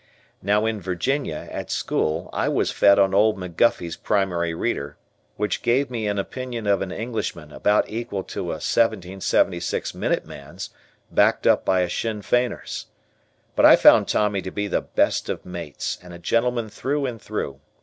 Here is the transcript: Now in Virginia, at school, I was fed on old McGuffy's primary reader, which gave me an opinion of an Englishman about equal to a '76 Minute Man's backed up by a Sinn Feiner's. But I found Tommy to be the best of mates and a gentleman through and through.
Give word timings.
Now 0.41 0.65
in 0.65 0.81
Virginia, 0.81 1.47
at 1.51 1.69
school, 1.69 2.31
I 2.33 2.49
was 2.49 2.71
fed 2.71 2.97
on 2.97 3.13
old 3.13 3.37
McGuffy's 3.37 3.95
primary 3.95 4.51
reader, 4.51 4.97
which 5.37 5.61
gave 5.61 5.91
me 5.91 6.07
an 6.07 6.17
opinion 6.17 6.65
of 6.65 6.81
an 6.81 6.91
Englishman 6.91 7.51
about 7.51 7.87
equal 7.87 8.23
to 8.23 8.51
a 8.51 8.59
'76 8.59 9.93
Minute 9.93 10.25
Man's 10.25 10.71
backed 11.11 11.45
up 11.45 11.63
by 11.63 11.81
a 11.81 11.87
Sinn 11.87 12.23
Feiner's. 12.23 12.87
But 13.55 13.67
I 13.67 13.75
found 13.75 14.07
Tommy 14.07 14.41
to 14.41 14.49
be 14.49 14.67
the 14.67 14.81
best 14.81 15.29
of 15.29 15.45
mates 15.45 15.99
and 16.01 16.15
a 16.15 16.17
gentleman 16.17 16.67
through 16.69 17.05
and 17.05 17.21
through. 17.21 17.59